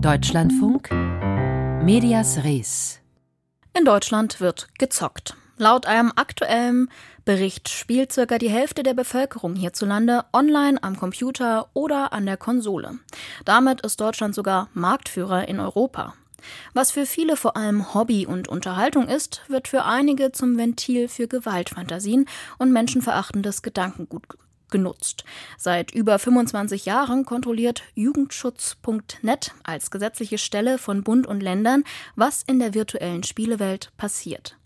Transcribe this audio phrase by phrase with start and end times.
[0.00, 0.90] Deutschlandfunk
[1.84, 3.00] Medias Res.
[3.78, 5.36] In Deutschland wird gezockt.
[5.58, 6.88] Laut einem aktuellen
[7.26, 12.98] Bericht spielt circa die Hälfte der Bevölkerung hierzulande online am Computer oder an der Konsole.
[13.44, 16.14] Damit ist Deutschland sogar Marktführer in Europa.
[16.72, 21.28] Was für viele vor allem Hobby und Unterhaltung ist, wird für einige zum Ventil für
[21.28, 22.24] Gewaltfantasien
[22.56, 24.24] und menschenverachtendes Gedankengut
[24.70, 25.24] genutzt.
[25.58, 31.84] Seit über 25 Jahren kontrolliert Jugendschutz.net als gesetzliche Stelle von Bund und Ländern,
[32.16, 34.56] was in der virtuellen Spielewelt passiert.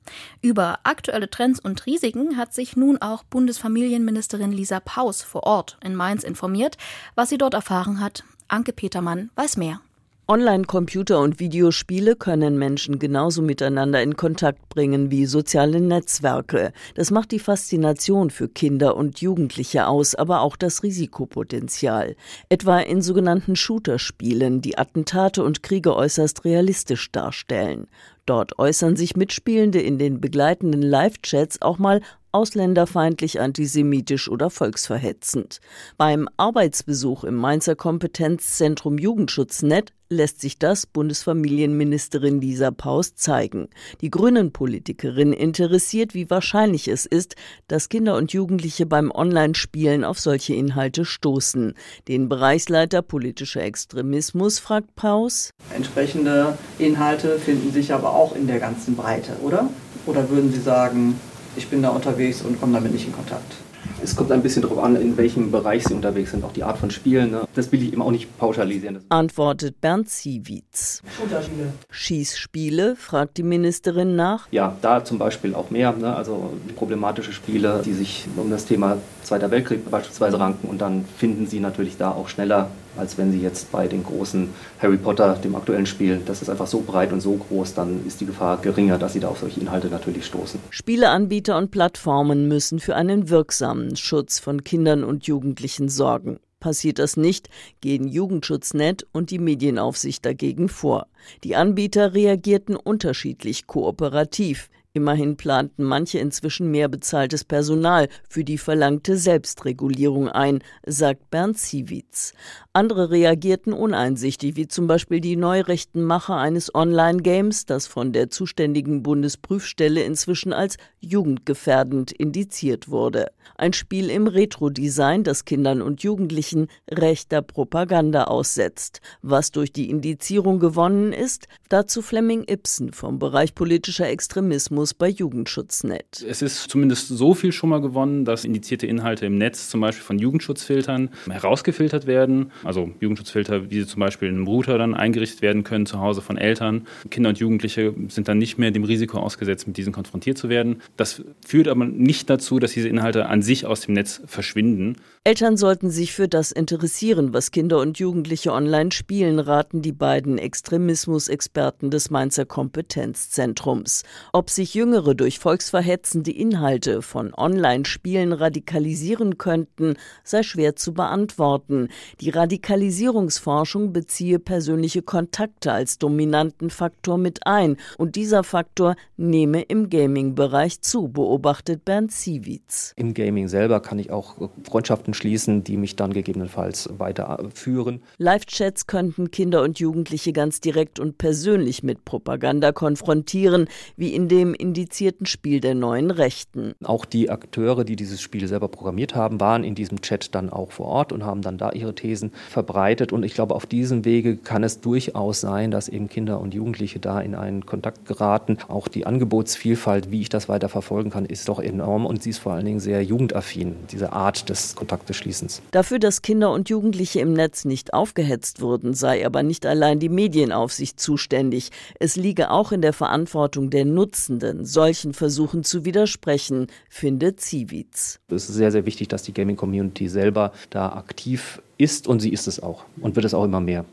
[0.42, 5.94] Über aktuelle Trends und Risiken hat sich nun auch Bundesfamilienministerin Lisa Paus vor Ort in
[5.94, 6.76] Mainz informiert.
[7.14, 9.80] Was sie dort erfahren hat, Anke Petermann weiß mehr.
[10.26, 16.72] Online-Computer und Videospiele können Menschen genauso miteinander in Kontakt bringen wie soziale Netzwerke.
[16.94, 22.16] Das macht die Faszination für Kinder und Jugendliche aus, aber auch das Risikopotenzial.
[22.48, 27.86] Etwa in sogenannten Shooter-Spielen, die Attentate und Kriege äußerst realistisch darstellen.
[28.24, 32.00] Dort äußern sich Mitspielende in den begleitenden Live-Chats auch mal
[32.34, 35.60] ausländerfeindlich, antisemitisch oder volksverhetzend.
[35.96, 43.68] Beim Arbeitsbesuch im Mainzer Kompetenzzentrum Jugendschutznet lässt sich das Bundesfamilienministerin Lisa Paus zeigen.
[44.00, 47.36] Die Grünen-Politikerin interessiert, wie wahrscheinlich es ist,
[47.68, 51.74] dass Kinder und Jugendliche beim Online-Spielen auf solche Inhalte stoßen.
[52.08, 55.50] Den Bereichsleiter politischer Extremismus fragt Paus.
[55.74, 59.70] Entsprechende Inhalte finden sich aber auch in der ganzen Breite, oder?
[60.06, 61.18] Oder würden Sie sagen,
[61.56, 63.54] ich bin da unterwegs und komme damit nicht in Kontakt?
[64.02, 66.78] Es kommt ein bisschen darauf an, in welchem Bereich Sie unterwegs sind, auch die Art
[66.78, 67.30] von Spielen.
[67.30, 67.48] Ne?
[67.54, 69.00] Das will ich eben auch nicht pauschalisieren.
[69.08, 71.02] Antwortet Bernd Ziewitz.
[71.16, 71.72] Shooterspiele.
[71.90, 74.48] Schießspiele, fragt die Ministerin nach.
[74.50, 75.92] Ja, da zum Beispiel auch mehr.
[75.92, 76.14] Ne?
[76.14, 80.68] Also problematische Spiele, die sich um das Thema Zweiter Weltkrieg beispielsweise ranken.
[80.68, 84.48] Und dann finden Sie natürlich da auch schneller als wenn sie jetzt bei den großen
[84.80, 88.20] Harry Potter, dem aktuellen Spiel, das ist einfach so breit und so groß, dann ist
[88.20, 90.60] die Gefahr geringer, dass sie da auf solche Inhalte natürlich stoßen.
[90.70, 96.38] Spieleanbieter und Plattformen müssen für einen wirksamen Schutz von Kindern und Jugendlichen sorgen.
[96.64, 97.50] Passiert das nicht,
[97.82, 101.08] gehen Jugendschutznet und die Medienaufsicht dagegen vor.
[101.44, 104.70] Die Anbieter reagierten unterschiedlich kooperativ.
[104.96, 112.32] Immerhin planten manche inzwischen mehr bezahltes Personal für die verlangte Selbstregulierung ein, sagt Bernd Ziewitz.
[112.72, 119.02] Andere reagierten uneinsichtig, wie zum Beispiel die neurechten Macher eines Online-Games, das von der zuständigen
[119.02, 123.32] Bundesprüfstelle inzwischen als jugendgefährdend indiziert wurde.
[123.56, 129.00] Ein Spiel im Retro-Design, das Kindern und Jugendlichen rechter Propaganda aussetzt.
[129.22, 135.08] Was durch die Indizierung gewonnen ist, dazu Fleming Ibsen vom Bereich politischer Extremismus Algorithmus bei
[135.08, 136.24] Jugendschutznet.
[136.28, 140.04] Es ist zumindest so viel schon mal gewonnen, dass indizierte Inhalte im Netz zum Beispiel
[140.04, 142.52] von Jugendschutzfiltern herausgefiltert werden.
[142.62, 146.20] Also Jugendschutzfilter, wie sie zum Beispiel in einem Router dann eingerichtet werden können zu Hause
[146.20, 146.86] von Eltern.
[147.10, 150.82] Kinder und Jugendliche sind dann nicht mehr dem Risiko ausgesetzt, mit diesen konfrontiert zu werden.
[150.96, 154.96] Das führt aber nicht dazu, dass diese Inhalte an sich aus dem Netz verschwinden.
[155.26, 160.36] Eltern sollten sich für das interessieren, was Kinder und Jugendliche online spielen, raten die beiden
[160.36, 164.02] Extremismusexperten des Mainzer Kompetenzzentrums.
[164.32, 171.88] Ob sich Jüngere durch volksverhetzende Inhalte von Online-Spielen radikalisieren könnten, sei schwer zu beantworten.
[172.20, 179.90] Die Radikalisierungsforschung beziehe persönliche Kontakte als dominanten Faktor mit ein und dieser Faktor nehme im
[179.90, 182.92] Gaming-Bereich zu, beobachtet Bernd Ziewitz.
[182.96, 188.02] Im Gaming selber kann ich auch Freundschaften schließen, die mich dann gegebenenfalls weiterführen.
[188.18, 194.54] Live-Chats könnten Kinder und Jugendliche ganz direkt und persönlich mit Propaganda konfrontieren, wie in dem
[194.64, 196.74] indizierten Spiel der neuen Rechten.
[196.82, 200.72] Auch die Akteure, die dieses Spiel selber programmiert haben, waren in diesem Chat dann auch
[200.72, 203.12] vor Ort und haben dann da ihre Thesen verbreitet.
[203.12, 206.98] Und ich glaube, auf diesem Wege kann es durchaus sein, dass eben Kinder und Jugendliche
[206.98, 208.56] da in einen Kontakt geraten.
[208.68, 212.38] Auch die Angebotsvielfalt, wie ich das weiter verfolgen kann, ist doch enorm und sie ist
[212.38, 215.60] vor allen Dingen sehr jugendaffin, diese Art des Kontakteschließens.
[215.72, 220.08] Dafür, dass Kinder und Jugendliche im Netz nicht aufgehetzt wurden, sei aber nicht allein die
[220.08, 221.70] Medienaufsicht zuständig.
[222.00, 228.20] Es liege auch in der Verantwortung der Nutzenden Behörden solchen Versuchen zu widersprechen, findet Ziewitz.
[228.28, 232.46] Es ist sehr, sehr wichtig, dass die Gaming-Community selber da aktiv ist und sie ist
[232.46, 233.84] es auch und wird es auch immer mehr.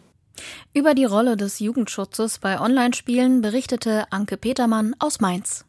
[0.74, 5.66] Über die Rolle des Jugendschutzes bei Online-Spielen berichtete Anke Petermann aus Mainz.